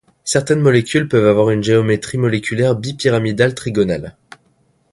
Certaines 0.23 0.61
molécules 0.61 1.07
peuvent 1.07 1.27
avoir 1.27 1.51
une 1.51 1.61
géométrie 1.61 2.17
moléculaire 2.17 2.73
bipyramidale 2.75 3.53
trigonale. 3.53 4.15